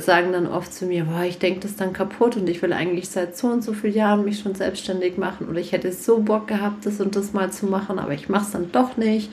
sagen 0.00 0.32
dann 0.32 0.46
oft 0.46 0.72
zu 0.72 0.86
mir, 0.86 1.04
boah, 1.04 1.24
ich 1.24 1.38
denke 1.38 1.60
das 1.60 1.76
dann 1.76 1.92
kaputt 1.92 2.36
und 2.36 2.48
ich 2.48 2.62
will 2.62 2.72
eigentlich 2.72 3.08
seit 3.08 3.36
so 3.36 3.48
und 3.48 3.62
so 3.62 3.72
vielen 3.72 3.94
Jahren 3.94 4.24
mich 4.24 4.40
schon 4.40 4.54
selbstständig 4.54 5.18
machen 5.18 5.48
oder 5.48 5.60
ich 5.60 5.72
hätte 5.72 5.92
so 5.92 6.20
Bock 6.20 6.48
gehabt, 6.48 6.86
das 6.86 7.00
und 7.00 7.16
das 7.16 7.32
mal 7.32 7.52
zu 7.52 7.66
machen, 7.66 7.98
aber 7.98 8.12
ich 8.12 8.28
mache 8.28 8.44
es 8.44 8.50
dann 8.52 8.72
doch 8.72 8.96
nicht. 8.96 9.30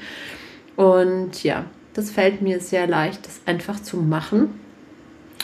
Und 0.76 1.44
ja, 1.44 1.66
das 1.94 2.12
fällt 2.12 2.42
mir 2.42 2.60
sehr 2.60 2.88
leicht, 2.88 3.26
das 3.26 3.42
einfach 3.46 3.82
zu 3.82 3.98
machen. 3.98 4.60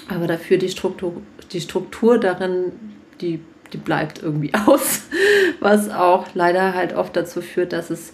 Aber 0.10 0.28
dafür 0.28 0.58
die 0.58 0.70
Struktur, 0.70 1.22
die 1.52 1.62
Struktur 1.62 2.18
darin, 2.18 2.72
die, 3.20 3.42
die 3.74 3.78
bleibt 3.78 4.22
irgendwie 4.22 4.54
aus, 4.66 5.04
was 5.60 5.90
auch 5.90 6.28
leider 6.34 6.74
halt 6.74 6.96
oft 6.96 7.16
dazu 7.16 7.42
führt, 7.42 7.74
dass 7.74 7.90
es 7.90 8.14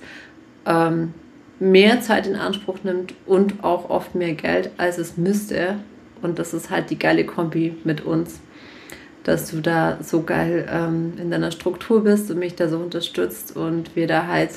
ähm, 0.65 1.13
mehr 1.59 2.01
Zeit 2.01 2.27
in 2.27 2.35
Anspruch 2.35 2.77
nimmt 2.83 3.13
und 3.25 3.63
auch 3.63 3.89
oft 3.89 4.15
mehr 4.15 4.33
Geld, 4.33 4.71
als 4.77 4.97
es 4.97 5.17
müsste, 5.17 5.77
und 6.21 6.39
das 6.39 6.53
ist 6.53 6.69
halt 6.69 6.89
die 6.89 6.97
geile 6.97 7.25
Kombi 7.25 7.75
mit 7.83 8.01
uns, 8.01 8.39
dass 9.23 9.51
du 9.51 9.61
da 9.61 9.97
so 10.01 10.23
geil 10.23 10.67
ähm, 10.71 11.13
in 11.17 11.29
deiner 11.29 11.51
Struktur 11.51 12.03
bist 12.03 12.31
und 12.31 12.39
mich 12.39 12.55
da 12.55 12.67
so 12.67 12.77
unterstützt 12.77 13.55
und 13.55 13.95
wir 13.95 14.07
da 14.07 14.27
halt 14.27 14.51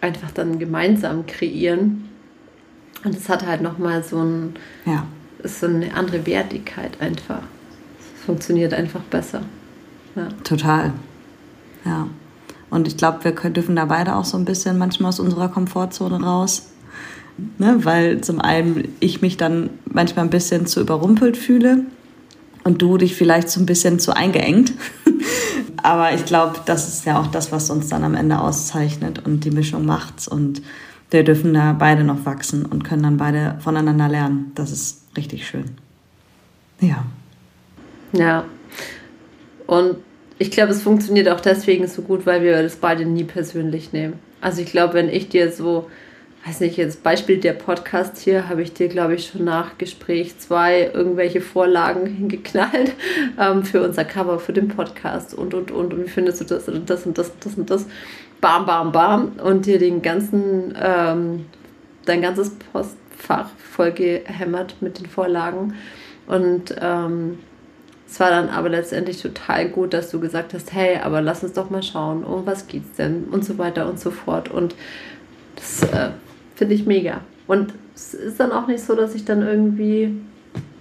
einfach 0.00 0.30
dann 0.30 0.58
gemeinsam 0.58 1.26
kreieren. 1.26 2.08
Und 3.04 3.14
es 3.14 3.28
hat 3.28 3.46
halt 3.46 3.62
nochmal 3.62 4.02
so, 4.02 4.18
ein, 4.18 4.54
ja. 4.84 5.06
so 5.42 5.66
eine 5.66 5.94
andere 5.94 6.26
Wertigkeit 6.26 7.00
einfach. 7.00 7.42
Es 7.98 8.24
funktioniert 8.24 8.74
einfach 8.74 9.02
besser. 9.02 9.42
Ja. 10.20 10.28
Total. 10.44 10.92
Ja. 11.84 12.08
Und 12.70 12.86
ich 12.86 12.96
glaube, 12.96 13.24
wir 13.24 13.32
können, 13.32 13.54
dürfen 13.54 13.76
da 13.76 13.84
beide 13.84 14.14
auch 14.14 14.24
so 14.24 14.36
ein 14.36 14.44
bisschen 14.44 14.78
manchmal 14.78 15.08
aus 15.08 15.20
unserer 15.20 15.48
Komfortzone 15.48 16.22
raus 16.22 16.70
Ne? 17.58 17.84
Weil 17.84 18.20
zum 18.20 18.40
einen 18.40 18.88
ich 19.00 19.22
mich 19.22 19.36
dann 19.36 19.70
manchmal 19.84 20.24
ein 20.24 20.30
bisschen 20.30 20.66
zu 20.66 20.80
überrumpelt 20.80 21.36
fühle 21.36 21.84
und 22.64 22.82
du 22.82 22.96
dich 22.96 23.14
vielleicht 23.14 23.48
so 23.50 23.60
ein 23.60 23.66
bisschen 23.66 23.98
zu 23.98 24.14
eingeengt. 24.14 24.72
Aber 25.82 26.12
ich 26.12 26.24
glaube, 26.24 26.60
das 26.66 26.88
ist 26.88 27.06
ja 27.06 27.18
auch 27.18 27.28
das, 27.28 27.52
was 27.52 27.70
uns 27.70 27.88
dann 27.88 28.04
am 28.04 28.14
Ende 28.14 28.40
auszeichnet 28.40 29.24
und 29.24 29.44
die 29.44 29.50
Mischung 29.50 29.86
macht's. 29.86 30.28
Und 30.28 30.62
wir 31.10 31.24
dürfen 31.24 31.54
da 31.54 31.72
beide 31.72 32.04
noch 32.04 32.26
wachsen 32.26 32.66
und 32.66 32.84
können 32.84 33.02
dann 33.02 33.16
beide 33.16 33.58
voneinander 33.60 34.08
lernen. 34.08 34.52
Das 34.54 34.70
ist 34.70 35.04
richtig 35.16 35.46
schön. 35.46 35.64
Ja. 36.80 37.04
Ja. 38.12 38.44
Und 39.66 39.96
ich 40.40 40.50
glaube, 40.50 40.72
es 40.72 40.82
funktioniert 40.82 41.28
auch 41.28 41.40
deswegen 41.40 41.86
so 41.86 42.02
gut, 42.02 42.26
weil 42.26 42.42
wir 42.42 42.62
das 42.62 42.76
beide 42.76 43.04
nie 43.04 43.24
persönlich 43.24 43.92
nehmen. 43.92 44.14
Also 44.40 44.62
ich 44.62 44.70
glaube, 44.70 44.94
wenn 44.94 45.08
ich 45.08 45.28
dir 45.28 45.52
so 45.52 45.86
weiß 46.46 46.60
nicht, 46.60 46.76
jetzt 46.76 47.02
Beispiel 47.02 47.38
der 47.38 47.52
Podcast 47.52 48.18
hier, 48.18 48.48
habe 48.48 48.62
ich 48.62 48.72
dir, 48.72 48.88
glaube 48.88 49.14
ich, 49.14 49.26
schon 49.26 49.44
nach 49.44 49.76
Gespräch 49.76 50.38
zwei 50.38 50.90
irgendwelche 50.92 51.40
Vorlagen 51.40 52.06
hingeknallt 52.16 52.94
ähm, 53.38 53.64
für 53.64 53.82
unser 53.82 54.04
Cover, 54.04 54.38
für 54.38 54.52
den 54.52 54.68
Podcast 54.68 55.34
und, 55.34 55.54
und, 55.54 55.70
und. 55.70 55.92
Und 55.92 56.04
wie 56.04 56.08
findest 56.08 56.40
du 56.40 56.44
das 56.44 56.68
und 56.68 56.88
das 56.88 57.04
und 57.04 57.18
das 57.18 57.30
und 57.30 57.44
das 57.44 57.54
und 57.56 57.70
das? 57.70 57.86
Bam, 58.40 58.64
bam, 58.64 58.90
bam. 58.90 59.32
Und 59.44 59.66
dir 59.66 59.78
den 59.78 60.00
ganzen, 60.00 60.74
ähm, 60.82 61.44
dein 62.06 62.22
ganzes 62.22 62.50
Postfach 62.72 63.50
voll 63.58 63.92
gehämmert 63.92 64.76
mit 64.80 64.98
den 64.98 65.06
Vorlagen. 65.06 65.74
Und 66.26 66.74
ähm, 66.80 67.38
es 68.10 68.18
war 68.18 68.30
dann 68.30 68.48
aber 68.48 68.68
letztendlich 68.68 69.22
total 69.22 69.68
gut, 69.68 69.94
dass 69.94 70.10
du 70.10 70.18
gesagt 70.18 70.52
hast, 70.52 70.72
hey, 70.72 70.96
aber 70.96 71.20
lass 71.20 71.44
uns 71.44 71.52
doch 71.52 71.70
mal 71.70 71.82
schauen, 71.82 72.24
um 72.24 72.44
was 72.44 72.66
geht's 72.66 72.96
denn 72.96 73.24
und 73.24 73.44
so 73.44 73.56
weiter 73.58 73.88
und 73.88 74.00
so 74.00 74.10
fort. 74.10 74.50
Und 74.50 74.74
das 75.54 75.82
äh, 75.92 76.10
Finde 76.60 76.74
ich 76.74 76.84
mega. 76.84 77.22
Und 77.46 77.72
es 77.94 78.12
ist 78.12 78.38
dann 78.38 78.52
auch 78.52 78.66
nicht 78.66 78.84
so, 78.84 78.94
dass 78.94 79.14
ich 79.14 79.24
dann 79.24 79.40
irgendwie 79.40 80.08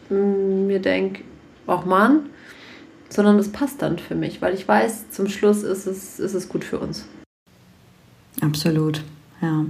mm, 0.09 0.67
mir 0.67 0.81
denke, 0.81 1.24
auch 1.67 1.86
Mann, 1.86 2.24
sondern 3.07 3.38
das 3.38 3.48
passt 3.48 3.81
dann 3.81 3.98
für 3.98 4.13
mich, 4.13 4.41
weil 4.41 4.53
ich 4.53 4.67
weiß, 4.67 5.09
zum 5.12 5.29
Schluss 5.29 5.63
ist 5.63 5.88
es, 5.88 6.19
ist 6.19 6.33
es 6.33 6.50
gut 6.50 6.65
für 6.65 6.79
uns. 6.79 7.05
Absolut, 8.41 9.03
ja. 9.41 9.67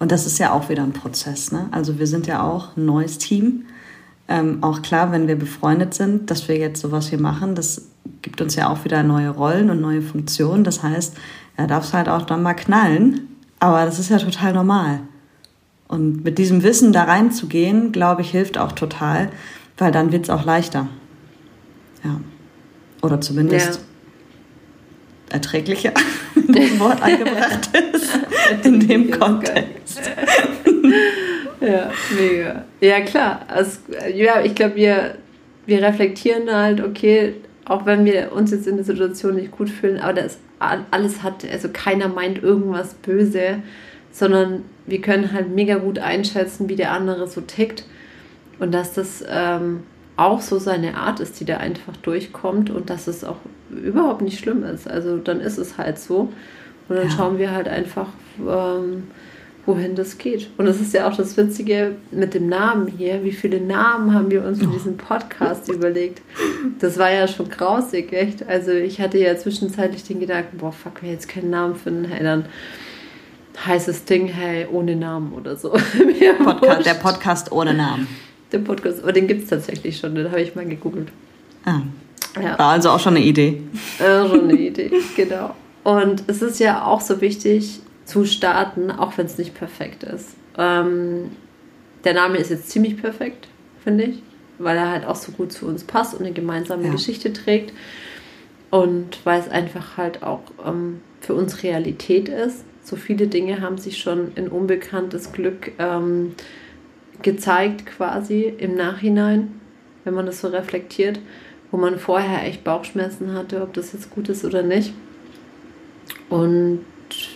Und 0.00 0.10
das 0.10 0.26
ist 0.26 0.40
ja 0.40 0.50
auch 0.50 0.68
wieder 0.68 0.82
ein 0.82 0.92
Prozess. 0.92 1.52
Ne? 1.52 1.68
Also 1.70 2.00
wir 2.00 2.08
sind 2.08 2.26
ja 2.26 2.42
auch 2.42 2.76
ein 2.76 2.84
neues 2.84 3.18
Team. 3.18 3.66
Ähm, 4.28 4.62
auch 4.62 4.82
klar, 4.82 5.12
wenn 5.12 5.28
wir 5.28 5.36
befreundet 5.36 5.94
sind, 5.94 6.30
dass 6.30 6.48
wir 6.48 6.58
jetzt 6.58 6.80
sowas 6.80 7.08
hier 7.08 7.20
machen, 7.20 7.54
das 7.54 7.88
gibt 8.22 8.40
uns 8.40 8.56
ja 8.56 8.68
auch 8.68 8.84
wieder 8.84 9.02
neue 9.02 9.30
Rollen 9.30 9.70
und 9.70 9.80
neue 9.80 10.02
Funktionen. 10.02 10.64
Das 10.64 10.82
heißt, 10.82 11.16
er 11.56 11.66
darf 11.66 11.84
es 11.84 11.94
halt 11.94 12.08
auch 12.08 12.22
dann 12.22 12.42
mal 12.42 12.54
knallen. 12.54 13.28
Aber 13.60 13.84
das 13.84 13.98
ist 13.98 14.10
ja 14.10 14.18
total 14.18 14.52
normal. 14.52 15.00
Und 15.88 16.24
mit 16.24 16.38
diesem 16.38 16.62
Wissen 16.62 16.92
da 16.92 17.04
reinzugehen, 17.04 17.92
glaube 17.92 18.22
ich, 18.22 18.30
hilft 18.30 18.58
auch 18.58 18.72
total, 18.72 19.30
weil 19.78 19.92
dann 19.92 20.10
wird 20.10 20.24
es 20.24 20.30
auch 20.30 20.44
leichter. 20.44 20.88
Ja. 22.04 22.20
Oder 23.02 23.20
zumindest 23.20 23.76
ja. 25.28 25.34
erträglicher, 25.34 25.92
wenn 26.34 26.52
das 26.52 26.80
Wort 26.80 27.00
angebracht 27.00 27.70
ist 27.92 28.18
in 28.64 28.80
dem 28.80 29.10
Kontext. 29.12 30.00
ja, 31.60 31.90
mega. 32.18 32.64
Ja, 32.80 33.00
klar. 33.00 33.40
Also, 33.48 33.78
ja, 34.14 34.42
ich 34.42 34.54
glaube, 34.54 34.76
wir, 34.76 35.16
wir 35.66 35.82
reflektieren 35.82 36.52
halt, 36.52 36.82
okay, 36.82 37.34
auch 37.64 37.84
wenn 37.86 38.04
wir 38.04 38.32
uns 38.32 38.50
jetzt 38.50 38.66
in 38.66 38.76
der 38.76 38.84
Situation 38.84 39.34
nicht 39.34 39.50
gut 39.50 39.68
fühlen, 39.68 39.98
aber 39.98 40.14
das 40.14 40.38
alles 40.58 41.22
hat, 41.22 41.44
also 41.50 41.68
keiner 41.72 42.08
meint 42.08 42.42
irgendwas 42.42 42.94
böse, 42.94 43.62
sondern 44.10 44.64
wir 44.86 45.00
können 45.00 45.32
halt 45.32 45.50
mega 45.50 45.76
gut 45.76 45.98
einschätzen, 45.98 46.68
wie 46.68 46.76
der 46.76 46.92
andere 46.92 47.28
so 47.28 47.40
tickt 47.42 47.84
und 48.58 48.72
dass 48.72 48.94
das 48.94 49.22
ähm, 49.28 49.82
auch 50.16 50.40
so 50.40 50.58
seine 50.58 50.96
Art 50.96 51.20
ist, 51.20 51.38
die 51.40 51.44
da 51.44 51.58
einfach 51.58 51.96
durchkommt 51.98 52.70
und 52.70 52.88
dass 52.88 53.06
es 53.06 53.24
auch 53.24 53.36
überhaupt 53.70 54.22
nicht 54.22 54.38
schlimm 54.38 54.64
ist. 54.64 54.88
Also 54.88 55.18
dann 55.18 55.40
ist 55.40 55.58
es 55.58 55.76
halt 55.76 55.98
so 55.98 56.32
und 56.88 56.96
dann 56.96 57.08
ja. 57.08 57.10
schauen 57.10 57.38
wir 57.38 57.50
halt 57.50 57.68
einfach, 57.68 58.08
ähm, 58.38 59.08
wohin 59.66 59.96
das 59.96 60.16
geht. 60.16 60.48
Und 60.56 60.66
das 60.66 60.80
ist 60.80 60.94
ja 60.94 61.08
auch 61.08 61.16
das 61.16 61.36
Witzige 61.36 61.96
mit 62.12 62.34
dem 62.34 62.48
Namen 62.48 62.86
hier. 62.86 63.22
Wie 63.24 63.32
viele 63.32 63.60
Namen 63.60 64.14
haben 64.14 64.30
wir 64.30 64.44
uns 64.44 64.60
für 64.60 64.68
diesen 64.68 64.96
Podcast 64.96 65.68
überlegt? 65.72 66.22
Das 66.78 66.98
war 66.98 67.10
ja 67.10 67.26
schon 67.26 67.48
grausig, 67.48 68.12
echt. 68.12 68.48
Also 68.48 68.70
ich 68.70 69.00
hatte 69.00 69.18
ja 69.18 69.36
zwischenzeitlich 69.36 70.04
den 70.04 70.20
Gedanken, 70.20 70.58
boah, 70.58 70.72
fuck, 70.72 71.02
wir 71.02 71.10
jetzt 71.10 71.28
keinen 71.28 71.50
Namen 71.50 71.74
finden, 71.74 72.04
hey, 72.04 72.22
dann 72.22 72.46
heißt 73.66 73.88
das 73.88 74.04
Ding, 74.04 74.28
hey, 74.28 74.66
ohne 74.70 74.94
Namen 74.94 75.32
oder 75.32 75.56
so. 75.56 75.70
Podca 76.44 76.82
der 76.82 76.94
Podcast 76.94 77.50
ohne 77.50 77.74
Namen. 77.74 78.06
Der 78.52 78.58
Podcast, 78.58 79.02
aber 79.02 79.12
den 79.12 79.26
gibt 79.26 79.44
es 79.44 79.50
tatsächlich 79.50 79.98
schon, 79.98 80.14
den 80.14 80.30
habe 80.30 80.40
ich 80.40 80.54
mal 80.54 80.66
gegoogelt. 80.66 81.08
Ah. 81.64 81.80
Ja. 82.40 82.58
War 82.58 82.72
also 82.72 82.90
auch 82.90 83.00
schon 83.00 83.16
eine 83.16 83.24
Idee. 83.24 83.62
Äh, 83.98 84.28
schon 84.28 84.48
eine 84.48 84.52
Idee, 84.58 84.90
genau. 85.16 85.54
Und 85.82 86.24
es 86.26 86.42
ist 86.42 86.60
ja 86.60 86.84
auch 86.84 87.00
so 87.00 87.20
wichtig 87.20 87.80
zu 88.06 88.24
starten, 88.24 88.90
auch 88.90 89.18
wenn 89.18 89.26
es 89.26 89.36
nicht 89.36 89.54
perfekt 89.54 90.04
ist. 90.04 90.36
Ähm, 90.56 91.32
der 92.04 92.14
Name 92.14 92.38
ist 92.38 92.50
jetzt 92.50 92.70
ziemlich 92.70 92.96
perfekt, 92.96 93.48
finde 93.82 94.04
ich, 94.04 94.22
weil 94.58 94.76
er 94.76 94.90
halt 94.90 95.04
auch 95.04 95.16
so 95.16 95.32
gut 95.32 95.52
zu 95.52 95.66
uns 95.66 95.84
passt 95.84 96.14
und 96.14 96.20
eine 96.20 96.32
gemeinsame 96.32 96.86
ja. 96.86 96.92
Geschichte 96.92 97.32
trägt. 97.32 97.74
Und 98.70 99.24
weil 99.24 99.40
es 99.40 99.48
einfach 99.48 99.96
halt 99.96 100.22
auch 100.22 100.42
ähm, 100.64 101.00
für 101.20 101.34
uns 101.34 101.62
Realität 101.62 102.28
ist. 102.28 102.64
So 102.82 102.96
viele 102.96 103.26
Dinge 103.26 103.60
haben 103.60 103.78
sich 103.78 103.98
schon 103.98 104.32
in 104.36 104.48
unbekanntes 104.48 105.32
Glück 105.32 105.72
ähm, 105.78 106.34
gezeigt, 107.22 107.86
quasi 107.86 108.42
im 108.42 108.76
Nachhinein, 108.76 109.60
wenn 110.04 110.14
man 110.14 110.26
das 110.26 110.40
so 110.40 110.48
reflektiert, 110.48 111.18
wo 111.72 111.76
man 111.76 111.98
vorher 111.98 112.44
echt 112.44 112.62
Bauchschmerzen 112.62 113.32
hatte, 113.32 113.62
ob 113.62 113.72
das 113.72 113.92
jetzt 113.92 114.10
gut 114.10 114.28
ist 114.28 114.44
oder 114.44 114.62
nicht. 114.62 114.92
Und 116.28 116.84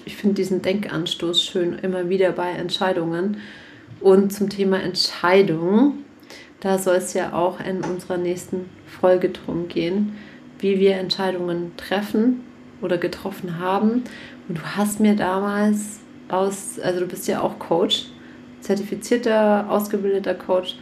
ich 0.05 0.17
finde 0.17 0.35
diesen 0.35 0.62
Denkanstoß 0.62 1.43
schön 1.43 1.79
immer 1.79 2.09
wieder 2.09 2.33
bei 2.33 2.50
Entscheidungen. 2.50 3.39
Und 4.00 4.33
zum 4.33 4.49
Thema 4.49 4.81
Entscheidung, 4.81 6.05
da 6.61 6.79
soll 6.79 6.97
es 6.97 7.15
ja 7.15 7.33
auch 7.33 7.61
in 7.61 7.83
unserer 7.85 8.17
nächsten 8.17 8.69
Folge 8.87 9.31
drum 9.31 9.69
gehen, 9.69 10.17
wie 10.59 10.79
wir 10.79 10.97
Entscheidungen 10.97 11.73
treffen 11.77 12.41
oder 12.81 12.99
getroffen 12.99 13.59
haben. 13.59 14.05
Und 14.49 14.59
du 14.59 14.62
hast 14.62 15.00
mir 15.00 15.17
damals 15.17 16.00
aus, 16.29 16.79
also 16.81 17.00
du 17.00 17.07
bist 17.07 17.29
ja 17.29 17.41
auch 17.43 17.59
Coach, 17.59 18.07
zertifizierter, 18.61 19.67
ausgebildeter 19.69 20.35
Coach 20.35 20.77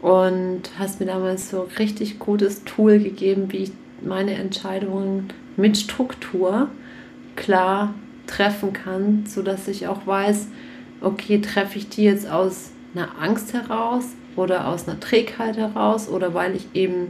und 0.00 0.62
hast 0.78 1.00
mir 1.00 1.06
damals 1.06 1.50
so 1.50 1.68
richtig 1.78 2.18
gutes 2.18 2.64
Tool 2.64 2.98
gegeben, 2.98 3.52
wie 3.52 3.64
ich 3.64 3.72
meine 4.02 4.34
Entscheidungen 4.34 5.32
mit 5.56 5.76
Struktur 5.76 6.68
klar 7.36 7.94
treffen 8.26 8.72
kann, 8.72 9.24
sodass 9.26 9.68
ich 9.68 9.86
auch 9.86 10.06
weiß, 10.06 10.48
okay, 11.00 11.40
treffe 11.40 11.78
ich 11.78 11.88
die 11.88 12.04
jetzt 12.04 12.28
aus 12.28 12.70
einer 12.94 13.20
Angst 13.20 13.52
heraus 13.52 14.06
oder 14.36 14.68
aus 14.68 14.88
einer 14.88 15.00
Trägheit 15.00 15.56
heraus 15.56 16.08
oder 16.08 16.34
weil 16.34 16.56
ich 16.56 16.68
eben 16.74 17.08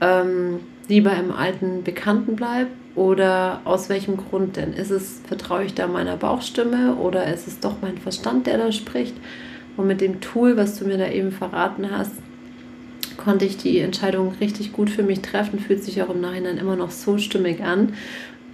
ähm, 0.00 0.60
lieber 0.88 1.14
im 1.16 1.32
alten 1.32 1.82
Bekannten 1.82 2.36
bleibe 2.36 2.70
oder 2.94 3.62
aus 3.64 3.88
welchem 3.88 4.16
Grund 4.16 4.56
denn? 4.56 4.72
Ist 4.72 4.90
es, 4.90 5.22
vertraue 5.26 5.64
ich 5.64 5.74
da 5.74 5.86
meiner 5.86 6.16
Bauchstimme 6.16 6.96
oder 6.96 7.32
ist 7.32 7.48
es 7.48 7.60
doch 7.60 7.76
mein 7.80 7.98
Verstand, 7.98 8.46
der 8.46 8.58
da 8.58 8.72
spricht? 8.72 9.14
Und 9.76 9.86
mit 9.86 10.00
dem 10.00 10.20
Tool, 10.20 10.56
was 10.56 10.78
du 10.78 10.84
mir 10.84 10.98
da 10.98 11.08
eben 11.08 11.32
verraten 11.32 11.90
hast, 11.90 12.12
konnte 13.16 13.44
ich 13.44 13.56
die 13.56 13.78
Entscheidung 13.78 14.34
richtig 14.40 14.72
gut 14.72 14.90
für 14.90 15.02
mich 15.02 15.20
treffen, 15.20 15.58
fühlt 15.58 15.82
sich 15.82 16.02
auch 16.02 16.10
im 16.10 16.20
Nachhinein 16.20 16.58
immer 16.58 16.76
noch 16.76 16.90
so 16.90 17.18
stimmig 17.18 17.62
an. 17.62 17.94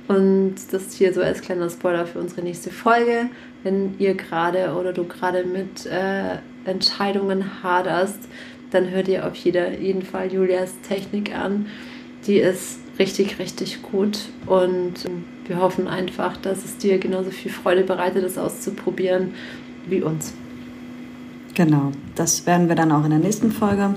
Und 0.09 0.55
das 0.71 0.95
hier 0.95 1.13
so 1.13 1.21
als 1.21 1.43
kleiner 1.43 1.69
Spoiler 1.69 2.07
für 2.07 2.19
unsere 2.19 2.43
nächste 2.43 2.71
Folge. 2.71 3.29
Wenn 3.63 3.95
ihr 3.99 4.15
gerade 4.15 4.75
oder 4.75 4.93
du 4.93 5.05
gerade 5.05 5.45
mit 5.45 5.85
äh, 5.87 6.39
Entscheidungen 6.65 7.63
haderst, 7.63 8.19
dann 8.71 8.91
hört 8.91 9.09
ihr 9.09 9.27
auf 9.27 9.35
jeder, 9.35 9.79
jeden 9.79 10.03
Fall 10.03 10.33
Julias 10.33 10.73
Technik 10.87 11.35
an. 11.35 11.67
Die 12.27 12.39
ist 12.39 12.79
richtig, 12.99 13.39
richtig 13.39 13.83
gut. 13.83 14.19
Und 14.47 14.95
wir 15.47 15.61
hoffen 15.61 15.89
einfach, 15.89 16.37
dass 16.39 16.65
es 16.65 16.79
dir 16.79 16.99
genauso 16.99 17.31
viel 17.31 17.51
Freude 17.51 17.83
bereitet, 17.83 18.25
das 18.25 18.39
auszuprobieren 18.39 19.35
wie 19.87 20.03
uns. 20.03 20.33
Genau, 21.55 21.91
das 22.15 22.47
werden 22.47 22.69
wir 22.69 22.77
dann 22.77 22.93
auch 22.93 23.05
in 23.05 23.11
der 23.11 23.19
nächsten 23.19 23.51
Folge 23.51 23.95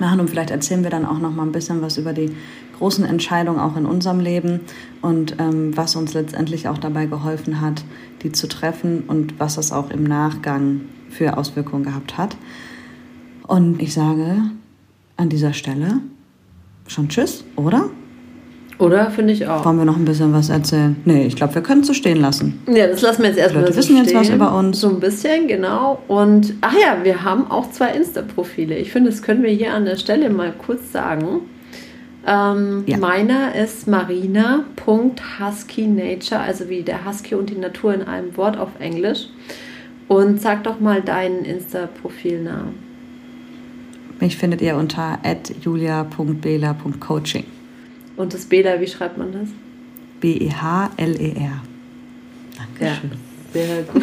machen 0.00 0.20
und 0.20 0.30
vielleicht 0.30 0.50
erzählen 0.50 0.82
wir 0.82 0.90
dann 0.90 1.04
auch 1.04 1.18
noch 1.18 1.34
mal 1.34 1.44
ein 1.44 1.52
bisschen 1.52 1.82
was 1.82 1.98
über 1.98 2.12
die 2.12 2.34
großen 2.78 3.04
Entscheidungen 3.04 3.58
auch 3.58 3.76
in 3.76 3.86
unserem 3.86 4.20
Leben 4.20 4.60
und 5.02 5.36
ähm, 5.38 5.76
was 5.76 5.96
uns 5.96 6.14
letztendlich 6.14 6.68
auch 6.68 6.78
dabei 6.78 7.06
geholfen 7.06 7.60
hat, 7.60 7.84
die 8.22 8.32
zu 8.32 8.48
treffen 8.48 9.04
und 9.06 9.38
was 9.38 9.56
das 9.56 9.72
auch 9.72 9.90
im 9.90 10.04
Nachgang 10.04 10.82
für 11.10 11.36
Auswirkungen 11.36 11.84
gehabt 11.84 12.16
hat. 12.16 12.36
Und 13.46 13.80
ich 13.80 13.94
sage 13.94 14.42
an 15.16 15.28
dieser 15.28 15.52
Stelle 15.52 16.00
schon 16.86 17.08
Tschüss, 17.08 17.44
oder? 17.56 17.90
Oder 18.78 19.10
finde 19.10 19.32
ich 19.32 19.48
auch. 19.48 19.64
Wollen 19.64 19.78
wir 19.78 19.84
noch 19.84 19.96
ein 19.96 20.04
bisschen 20.04 20.32
was 20.32 20.50
erzählen? 20.50 20.94
Nee, 21.04 21.26
ich 21.26 21.34
glaube, 21.34 21.56
wir 21.56 21.62
können 21.62 21.80
es 21.80 21.88
so 21.88 21.94
stehen 21.94 22.18
lassen. 22.18 22.62
Ja, 22.72 22.86
das 22.86 23.02
lassen 23.02 23.22
wir 23.22 23.30
jetzt 23.30 23.38
erstmal 23.38 23.66
so 23.66 23.76
wissen 23.76 23.96
jetzt 23.96 24.14
was 24.14 24.28
über 24.28 24.54
uns. 24.54 24.80
So 24.80 24.88
ein 24.88 25.00
bisschen, 25.00 25.48
genau. 25.48 26.00
Und 26.06 26.54
ach 26.60 26.74
ja, 26.74 26.98
wir 27.02 27.24
haben 27.24 27.50
auch 27.50 27.72
zwei 27.72 27.90
Insta-Profile. 27.90 28.78
Ich 28.78 28.92
finde, 28.92 29.10
das 29.10 29.22
können 29.22 29.42
wir 29.42 29.50
hier 29.50 29.74
an 29.74 29.84
der 29.84 29.96
Stelle 29.96 30.30
mal 30.30 30.52
kurz 30.52 30.92
sagen. 30.92 31.40
Ähm, 32.24 32.84
ja. 32.86 32.98
Meiner 32.98 33.56
ist 33.56 33.88
marina.huskynature, 33.88 36.40
also 36.40 36.68
wie 36.68 36.82
der 36.82 37.04
Husky 37.04 37.34
und 37.34 37.50
die 37.50 37.58
Natur 37.58 37.94
in 37.94 38.02
einem 38.02 38.36
Wort 38.36 38.56
auf 38.56 38.70
Englisch. 38.78 39.26
Und 40.06 40.40
sag 40.40 40.62
doch 40.62 40.78
mal 40.78 41.02
deinen 41.02 41.44
Insta-Profilnamen. 41.44 42.86
Mich 44.20 44.36
findet 44.36 44.62
ihr 44.62 44.76
unter 44.76 45.18
julia.bela.coaching. 45.62 47.57
Und 48.18 48.34
das 48.34 48.44
Bela, 48.46 48.80
wie 48.80 48.86
schreibt 48.86 49.16
man 49.16 49.32
das? 49.32 49.48
B-E-H-L-E-R. 50.20 51.62
Dankeschön. 52.58 53.10
Ja, 53.54 53.60
sehr 53.60 53.82
gut. 53.84 54.02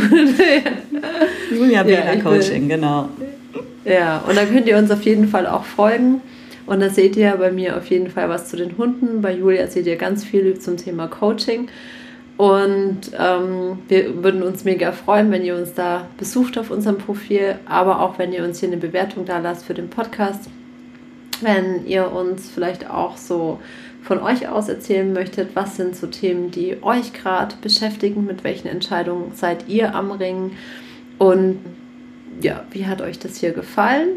Julia 1.51 1.83
Bela 1.83 2.15
Coaching, 2.15 2.69
genau. 2.69 3.09
Ja, 3.83 4.19
und 4.19 4.37
da 4.37 4.45
könnt 4.45 4.67
ihr 4.67 4.77
uns 4.77 4.89
auf 4.89 5.01
jeden 5.03 5.27
Fall 5.27 5.45
auch 5.45 5.65
folgen. 5.65 6.21
Und 6.65 6.79
da 6.79 6.89
seht 6.89 7.17
ihr 7.17 7.31
bei 7.31 7.51
mir 7.51 7.77
auf 7.77 7.87
jeden 7.87 8.09
Fall 8.09 8.29
was 8.29 8.47
zu 8.49 8.55
den 8.55 8.77
Hunden. 8.77 9.21
Bei 9.21 9.35
Julia 9.35 9.67
seht 9.67 9.85
ihr 9.85 9.97
ganz 9.97 10.23
viel 10.23 10.57
zum 10.59 10.77
Thema 10.77 11.07
Coaching. 11.07 11.67
Und 12.37 13.11
ähm, 13.19 13.79
wir 13.89 14.23
würden 14.23 14.43
uns 14.43 14.63
mega 14.63 14.93
freuen, 14.93 15.29
wenn 15.29 15.43
ihr 15.43 15.55
uns 15.55 15.73
da 15.73 16.07
besucht 16.17 16.57
auf 16.57 16.71
unserem 16.71 16.97
Profil, 16.97 17.55
aber 17.65 18.01
auch 18.01 18.17
wenn 18.17 18.31
ihr 18.31 18.43
uns 18.43 18.59
hier 18.61 18.69
eine 18.69 18.77
Bewertung 18.77 19.25
da 19.25 19.39
lasst 19.39 19.65
für 19.65 19.73
den 19.73 19.89
Podcast. 19.89 20.49
Wenn 21.41 21.85
ihr 21.85 22.11
uns 22.11 22.49
vielleicht 22.49 22.89
auch 22.89 23.17
so 23.17 23.59
von 24.05 24.19
euch 24.19 24.47
aus 24.47 24.69
erzählen 24.69 25.11
möchtet, 25.11 25.55
was 25.55 25.75
sind 25.75 25.95
so 25.95 26.07
Themen, 26.07 26.51
die 26.51 26.77
euch 26.83 27.11
gerade 27.13 27.55
beschäftigen, 27.61 28.25
mit 28.25 28.43
welchen 28.43 28.67
Entscheidungen 28.67 29.31
seid 29.33 29.67
ihr 29.67 29.95
am 29.95 30.11
Ring 30.11 30.51
und 31.17 31.59
ja, 32.41 32.63
wie 32.71 32.85
hat 32.85 33.01
euch 33.01 33.19
das 33.19 33.37
hier 33.37 33.51
gefallen? 33.51 34.09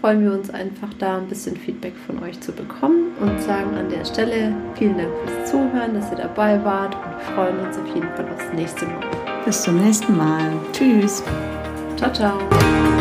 Freuen 0.00 0.24
wir 0.24 0.32
uns 0.32 0.48
einfach 0.48 0.88
da 0.98 1.18
ein 1.18 1.26
bisschen 1.26 1.56
Feedback 1.56 1.92
von 2.06 2.22
euch 2.22 2.40
zu 2.40 2.52
bekommen 2.52 3.12
und 3.20 3.40
sagen 3.40 3.76
an 3.76 3.90
der 3.90 4.04
Stelle 4.06 4.54
vielen 4.74 4.96
Dank 4.96 5.10
fürs 5.24 5.50
Zuhören, 5.50 5.94
dass 5.94 6.10
ihr 6.10 6.16
dabei 6.16 6.64
wart 6.64 6.94
und 6.94 7.34
freuen 7.34 7.58
uns 7.60 7.76
auf 7.76 7.94
jeden 7.94 8.08
Fall 8.16 8.26
aufs 8.32 8.50
nächste 8.54 8.86
Mal. 8.86 9.00
Bis 9.44 9.62
zum 9.62 9.78
nächsten 9.84 10.16
Mal. 10.16 10.52
Tschüss. 10.72 11.22
Ciao, 11.96 12.10
ciao. 12.12 12.99